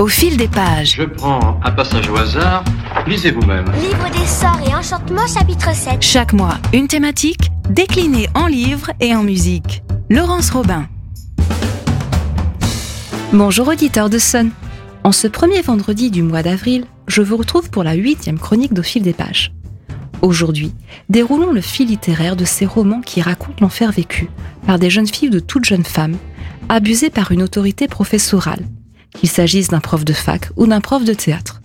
[0.00, 0.94] Au fil des pages.
[0.96, 2.64] Je prends un passage au hasard.
[3.06, 3.66] Lisez vous-même.
[3.82, 6.00] Livre des sorts et enchantements, chapitre 7.
[6.00, 9.82] Chaque mois, une thématique déclinée en livres et en musique.
[10.08, 10.88] Laurence Robin.
[13.34, 14.52] Bonjour auditeurs de Sun.
[15.04, 18.82] En ce premier vendredi du mois d'avril, je vous retrouve pour la huitième chronique d'Au
[18.82, 19.52] fil des pages.
[20.22, 20.72] Aujourd'hui,
[21.10, 24.30] déroulons le fil littéraire de ces romans qui racontent l'enfer vécu
[24.66, 26.16] par des jeunes filles ou de toutes jeunes femmes,
[26.70, 28.64] abusées par une autorité professorale,
[29.14, 31.60] qu'il s'agisse d'un prof de fac ou d'un prof de théâtre.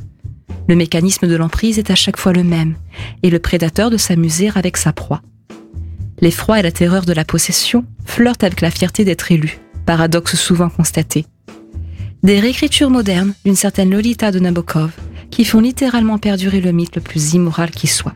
[0.68, 2.76] Le mécanisme de l'emprise est à chaque fois le même,
[3.22, 5.22] et le prédateur de s'amuser avec sa proie.
[6.22, 10.70] L'effroi et la terreur de la possession flirtent avec la fierté d'être élu, paradoxe souvent
[10.70, 11.26] constaté.
[12.24, 14.91] Des réécritures modernes d'une certaine Lolita de Nabokov,
[15.30, 18.16] qui font littéralement perdurer le mythe le plus immoral qui soit.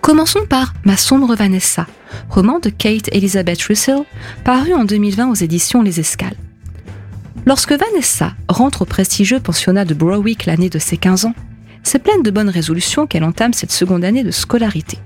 [0.00, 1.86] Commençons par Ma sombre Vanessa,
[2.30, 4.04] roman de Kate Elizabeth Russell,
[4.44, 6.36] paru en 2020 aux éditions Les Escales.
[7.46, 11.34] Lorsque Vanessa rentre au prestigieux pensionnat de Browick l'année de ses 15 ans,
[11.82, 14.98] c'est pleine de bonnes résolutions qu'elle entame cette seconde année de scolarité.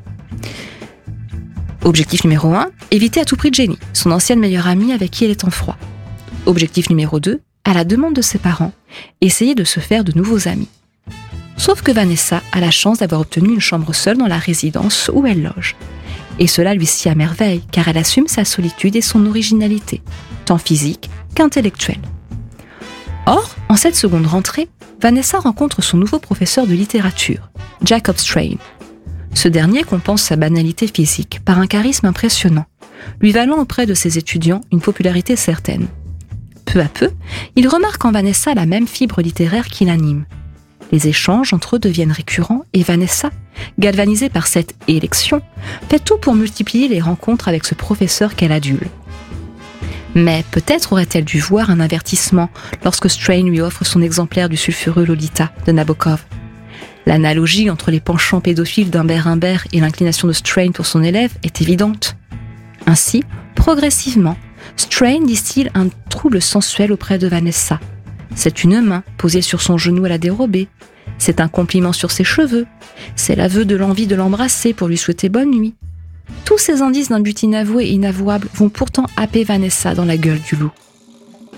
[1.82, 5.32] Objectif numéro 1, éviter à tout prix Jenny, son ancienne meilleure amie avec qui elle
[5.32, 5.76] est en froid.
[6.46, 8.72] Objectif numéro 2, à la demande de ses parents,
[9.20, 10.68] essayer de se faire de nouveaux amis.
[11.56, 15.26] Sauf que Vanessa a la chance d'avoir obtenu une chambre seule dans la résidence où
[15.26, 15.74] elle loge.
[16.38, 20.02] Et cela lui sied à merveille, car elle assume sa solitude et son originalité,
[20.44, 21.98] tant physique qu'intellectuelle.
[23.28, 24.70] Or, en cette seconde rentrée,
[25.02, 27.50] Vanessa rencontre son nouveau professeur de littérature,
[27.84, 28.54] Jacob Strain.
[29.34, 32.64] Ce dernier compense sa banalité physique par un charisme impressionnant,
[33.20, 35.88] lui valant auprès de ses étudiants une popularité certaine.
[36.64, 37.10] Peu à peu,
[37.54, 40.24] il remarque en Vanessa la même fibre littéraire qui l'anime.
[40.90, 43.28] Les échanges entre eux deviennent récurrents et Vanessa,
[43.78, 45.42] galvanisée par cette élection,
[45.90, 48.88] fait tout pour multiplier les rencontres avec ce professeur qu'elle adule.
[50.14, 52.50] Mais peut-être aurait-elle dû voir un avertissement
[52.84, 56.24] lorsque Strain lui offre son exemplaire du sulfureux Lolita de Nabokov.
[57.06, 61.60] L'analogie entre les penchants pédophiles d'Humbert Humbert et l'inclination de Strain pour son élève est
[61.62, 62.16] évidente.
[62.86, 63.24] Ainsi,
[63.54, 64.36] progressivement,
[64.76, 67.80] Strain distille un trouble sensuel auprès de Vanessa.
[68.34, 70.68] C'est une main posée sur son genou à la dérobée.
[71.18, 72.66] C'est un compliment sur ses cheveux.
[73.16, 75.74] C'est l'aveu de l'envie de l'embrasser pour lui souhaiter bonne nuit.
[76.44, 80.40] Tous ces indices d'un but inavoué et inavouable vont pourtant happer Vanessa dans la gueule
[80.40, 80.72] du loup.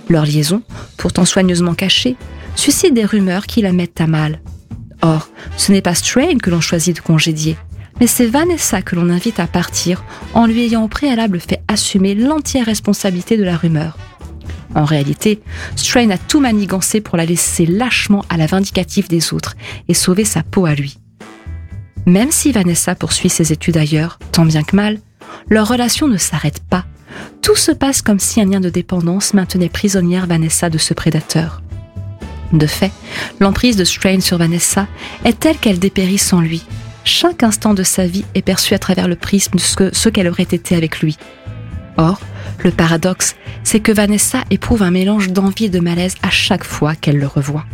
[0.09, 0.63] Leur liaison,
[0.97, 2.17] pourtant soigneusement cachée,
[2.57, 4.41] suscite des rumeurs qui la mettent à mal.
[5.03, 7.57] Or, ce n'est pas Strain que l'on choisit de congédier,
[8.01, 10.03] mais c'est Vanessa que l'on invite à partir
[10.35, 13.97] en lui ayant au préalable fait assumer l'entière responsabilité de la rumeur.
[14.75, 15.41] En réalité,
[15.77, 19.57] Strain a tout manigancé pour la laisser lâchement à la vindicative des autres
[19.89, 20.99] et sauver sa peau à lui.
[22.06, 24.99] Même si Vanessa poursuit ses études ailleurs, tant bien que mal,
[25.49, 26.84] leur relation ne s'arrête pas.
[27.43, 31.62] Tout se passe comme si un lien de dépendance maintenait prisonnière Vanessa de ce prédateur.
[32.53, 32.93] De fait,
[33.39, 34.87] l'emprise de Strain sur Vanessa
[35.25, 36.65] est telle qu'elle dépérit sans lui.
[37.05, 40.43] Chaque instant de sa vie est perçu à travers le prisme de ce qu'elle aurait
[40.43, 41.16] été avec lui.
[41.97, 42.21] Or,
[42.65, 46.94] le paradoxe, c'est que Vanessa éprouve un mélange d'envie et de malaise à chaque fois
[46.94, 47.65] qu'elle le revoit.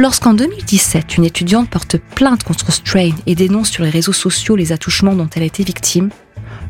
[0.00, 4.72] Lorsqu'en 2017, une étudiante porte plainte contre Strain et dénonce sur les réseaux sociaux les
[4.72, 6.08] attouchements dont elle a été victime,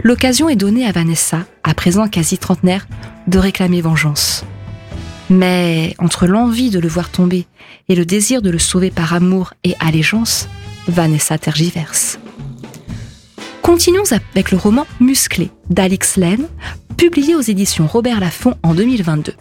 [0.03, 2.89] l'occasion est donnée à Vanessa, à présent quasi trentenaire,
[3.29, 4.45] de réclamer vengeance.
[5.31, 7.47] Mais entre l'envie de le voir tomber
[7.89, 10.49] et le désir de le sauver par amour et allégeance,
[10.89, 12.19] Vanessa tergiverse.
[13.63, 16.49] Continuons avec le roman Musclé d'Alix Lane,
[16.97, 19.35] publié aux éditions Robert Laffont en 2022.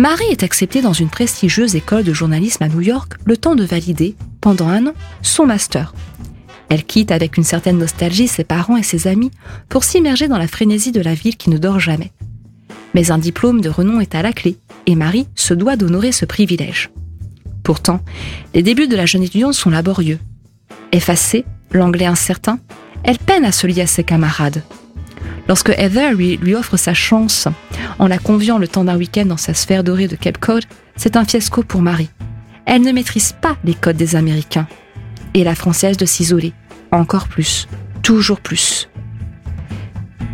[0.00, 3.64] Marie est acceptée dans une prestigieuse école de journalisme à New York le temps de
[3.66, 5.92] valider, pendant un an, son master.
[6.70, 9.30] Elle quitte avec une certaine nostalgie ses parents et ses amis
[9.68, 12.12] pour s'immerger dans la frénésie de la ville qui ne dort jamais.
[12.94, 14.56] Mais un diplôme de renom est à la clé
[14.86, 16.88] et Marie se doit d'honorer ce privilège.
[17.62, 18.00] Pourtant,
[18.54, 20.18] les débuts de la jeune étudiante sont laborieux.
[20.92, 22.58] Effacée, l'anglais incertain,
[23.02, 24.62] elle peine à se lier à ses camarades.
[25.50, 27.48] Lorsque Heather lui, offre sa chance
[27.98, 30.64] en la conviant le temps d'un week-end dans sa sphère dorée de Cape Cod,
[30.94, 32.08] c'est un fiasco pour Marie.
[32.66, 34.68] Elle ne maîtrise pas les codes des Américains.
[35.34, 36.52] Et la française de s'isoler.
[36.92, 37.66] Encore plus.
[38.00, 38.88] Toujours plus.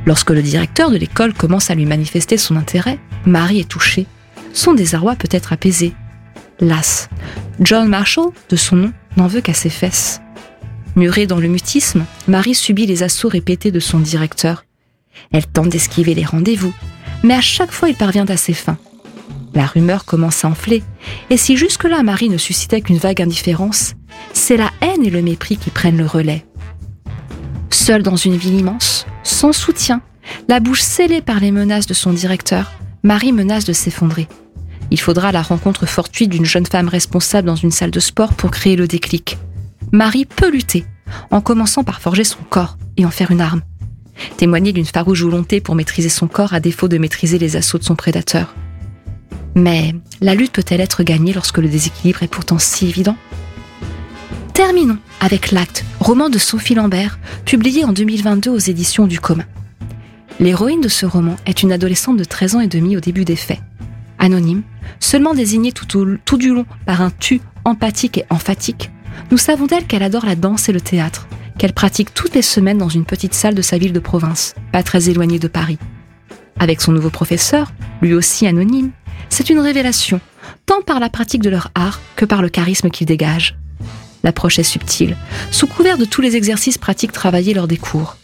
[0.04, 4.06] Lorsque le directeur de l'école commence à lui manifester son intérêt, Marie est touchée.
[4.52, 5.94] Son désarroi peut être apaisé.
[6.60, 7.08] Las.
[7.60, 10.20] John Marshall, de son nom, n'en veut qu'à ses fesses.
[10.94, 14.65] Murée dans le mutisme, Marie subit les assauts répétés de son directeur.
[15.32, 16.72] Elle tente d'esquiver les rendez-vous,
[17.22, 18.78] mais à chaque fois il parvient à ses fins.
[19.54, 20.82] La rumeur commence à enfler,
[21.30, 23.94] et si jusque-là Marie ne suscitait qu'une vague indifférence,
[24.32, 26.44] c'est la haine et le mépris qui prennent le relais.
[27.70, 30.02] Seule dans une ville immense, sans soutien,
[30.48, 32.72] la bouche scellée par les menaces de son directeur,
[33.02, 34.28] Marie menace de s'effondrer.
[34.90, 38.50] Il faudra la rencontre fortuite d'une jeune femme responsable dans une salle de sport pour
[38.50, 39.38] créer le déclic.
[39.92, 40.84] Marie peut lutter,
[41.30, 43.62] en commençant par forger son corps et en faire une arme.
[44.36, 47.84] Témoigner d'une farouche volonté pour maîtriser son corps à défaut de maîtriser les assauts de
[47.84, 48.54] son prédateur.
[49.54, 53.16] Mais la lutte peut-elle être gagnée lorsque le déséquilibre est pourtant si évident?
[54.52, 59.44] Terminons avec L'Acte, roman de Sophie Lambert, publié en 2022 aux éditions du commun.
[60.40, 63.36] L'héroïne de ce roman est une adolescente de 13 ans et demi au début des
[63.36, 63.60] faits.
[64.18, 64.62] Anonyme,
[65.00, 68.90] seulement désignée tout, tout du long par un tu empathique et emphatique,
[69.30, 71.26] nous savons d'elle qu'elle adore la danse et le théâtre,
[71.66, 74.84] qu'elle pratique toutes les semaines dans une petite salle de sa ville de province, pas
[74.84, 75.78] très éloignée de Paris.
[76.60, 78.92] Avec son nouveau professeur, lui aussi anonyme,
[79.30, 80.20] c'est une révélation,
[80.64, 83.58] tant par la pratique de leur art que par le charisme qu'il dégage.
[84.22, 85.16] L'approche est subtile,
[85.50, 88.16] sous couvert de tous les exercices pratiques travaillés lors des cours.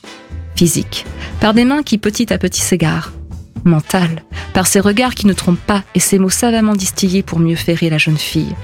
[0.54, 1.04] Physique,
[1.40, 3.10] par des mains qui petit à petit s'égarent.
[3.64, 4.22] Mental,
[4.54, 7.90] par ses regards qui ne trompent pas et ses mots savamment distillés pour mieux ferrer
[7.90, 8.54] la jeune fille.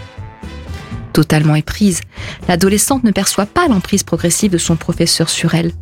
[1.12, 2.00] Totalement éprise,
[2.49, 5.72] l'adolescente ne perçoit pas l'emprise progressive de son professeur sur elle.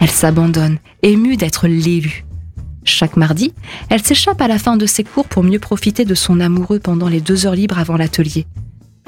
[0.00, 2.24] Elle s'abandonne, émue d'être l'élu.
[2.84, 3.52] Chaque mardi,
[3.90, 7.08] elle s'échappe à la fin de ses cours pour mieux profiter de son amoureux pendant
[7.08, 8.46] les deux heures libres avant l'atelier.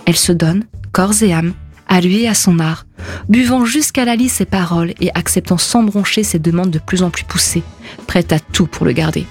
[0.07, 1.55] Elle se donne, corps et âme,
[1.89, 2.87] à lui et à son art,
[3.29, 7.11] buvant jusqu'à la lit ses paroles et acceptant sans broncher ses demandes de plus en
[7.11, 7.63] plus poussées,
[8.07, 9.27] prête à tout pour le garder.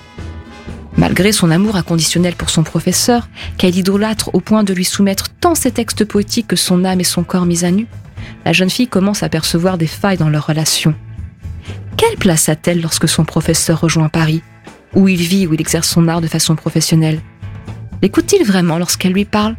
[0.97, 5.55] Malgré son amour inconditionnel pour son professeur, qu'elle idolâtre au point de lui soumettre tant
[5.55, 7.87] ses textes poétiques que son âme et son corps mis à nu,
[8.45, 10.93] la jeune fille commence à percevoir des failles dans leur relation.
[11.97, 14.43] Quelle place a-t-elle lorsque son professeur rejoint Paris,
[14.93, 17.21] où il vit, où il exerce son art de façon professionnelle?
[18.01, 19.55] L'écoute-t-il vraiment lorsqu'elle lui parle?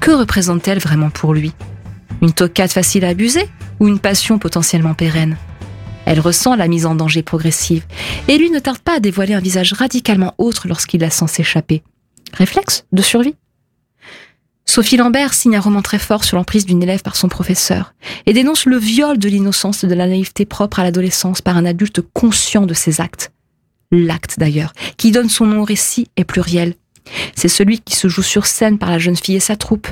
[0.00, 1.52] Que représente-t-elle vraiment pour lui?
[2.22, 3.48] Une tocade facile à abuser
[3.80, 5.36] ou une passion potentiellement pérenne?
[6.06, 7.84] Elle ressent la mise en danger progressive,
[8.28, 11.82] et lui ne tarde pas à dévoiler un visage radicalement autre lorsqu'il la sent s'échapper.
[12.32, 13.34] Réflexe de survie
[14.64, 17.94] Sophie Lambert signe un roman très fort sur l'emprise d'une élève par son professeur,
[18.26, 21.64] et dénonce le viol de l'innocence et de la naïveté propre à l'adolescence par un
[21.64, 23.32] adulte conscient de ses actes.
[23.92, 26.74] L'acte d'ailleurs, qui donne son nom au récit, est pluriel.
[27.36, 29.88] C'est celui qui se joue sur scène par la jeune fille et sa troupe.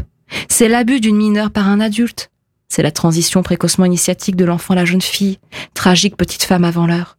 [0.49, 2.31] C'est l'abus d'une mineure par un adulte.
[2.69, 5.39] C'est la transition précocement initiatique de l'enfant à la jeune fille,
[5.75, 7.19] tragique petite femme avant l'heure.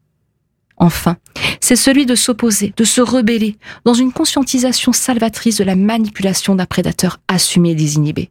[0.78, 1.18] Enfin,
[1.62, 6.66] c'est celui de s'opposer, de se rebeller, dans une conscientisation salvatrice de la manipulation d'un
[6.66, 8.30] prédateur assumé et désinhibé.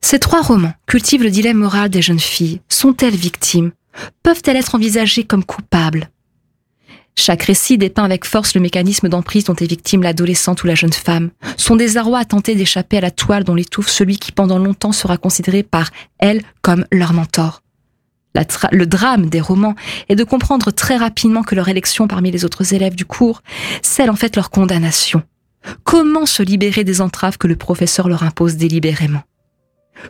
[0.00, 2.60] Ces trois romans cultivent le dilemme moral des jeunes filles.
[2.68, 3.72] Sont-elles victimes?
[4.22, 6.10] Peuvent-elles être envisagées comme coupables?
[7.16, 10.92] Chaque récit dépeint avec force le mécanisme d'emprise dont est victime l'adolescente ou la jeune
[10.92, 14.92] femme, son désarroi à tenter d'échapper à la toile dont l'étouffe celui qui pendant longtemps
[14.92, 17.62] sera considéré par elle comme leur mentor.
[18.72, 19.76] le drame des romans
[20.08, 23.42] est de comprendre très rapidement que leur élection parmi les autres élèves du cours
[23.82, 25.22] scelle en fait leur condamnation.
[25.84, 29.22] Comment se libérer des entraves que le professeur leur impose délibérément?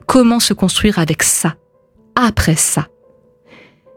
[0.07, 1.55] Comment se construire avec ça,
[2.17, 2.89] après ça?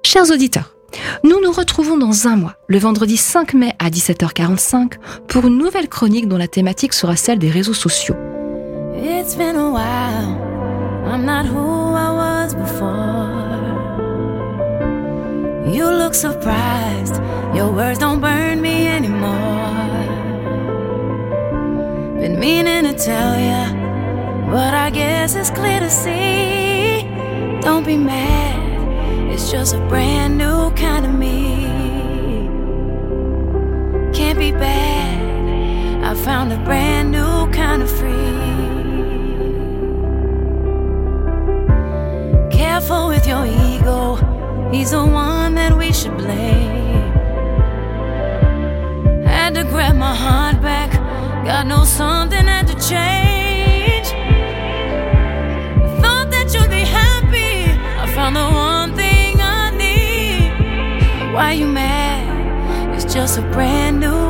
[0.04, 0.77] Chers auditeurs,
[1.24, 4.94] nous nous retrouvons dans un mois, le vendredi 5 mai à 17h45,
[5.28, 8.16] pour une nouvelle chronique dont la thématique sera celle des réseaux sociaux.
[15.70, 17.22] You look surprised.
[17.54, 19.36] Your words don't burn me anymore.
[22.22, 23.38] Been meaning to tell
[24.50, 27.04] but I guess it's clear to see.
[27.62, 28.47] Don't be mad.
[29.38, 31.68] It's just a brand new kind of me.
[34.12, 36.04] Can't be bad.
[36.04, 38.12] I found a brand new kind of free.
[42.50, 44.16] Careful with your ego.
[44.72, 47.12] He's the one that we should blame.
[49.24, 50.92] Had to grab my heart back.
[51.46, 53.27] God knows something had to change.
[63.38, 64.27] A brand new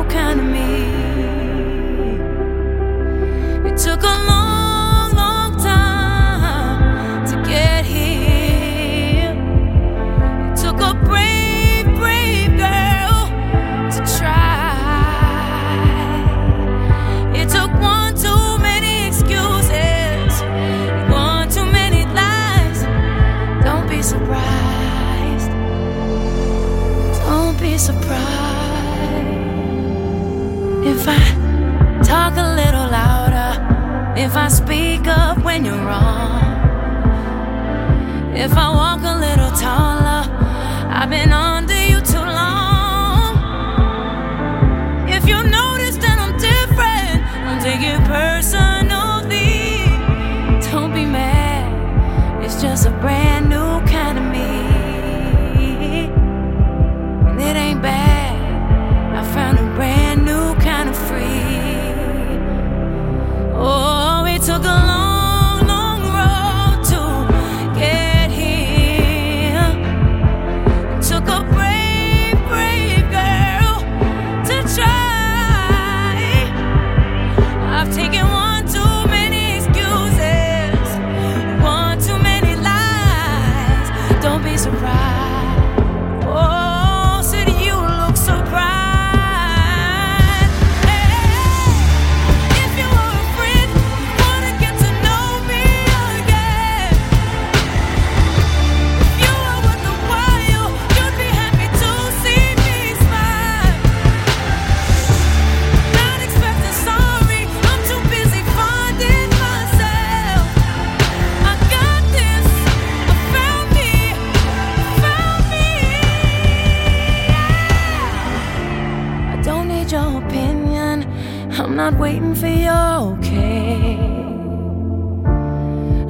[121.78, 123.96] not waiting for your okay.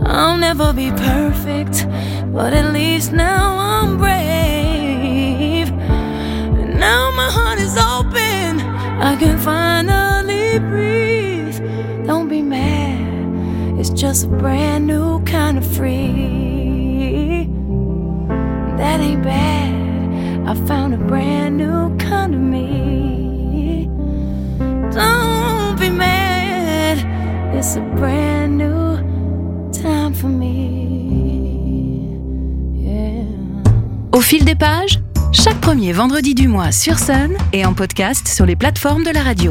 [0.07, 1.87] I'll never be perfect,
[2.33, 5.69] but at least now I'm brave.
[5.69, 8.61] And now my heart is open,
[9.11, 11.59] I can finally breathe.
[12.07, 17.45] Don't be mad, it's just a brand new kind of free.
[18.79, 23.88] That ain't bad, I found a brand new kind of me.
[34.13, 35.01] Au fil des pages,
[35.33, 39.23] chaque premier vendredi du mois sur Sun et en podcast sur les plateformes de la
[39.23, 39.51] radio.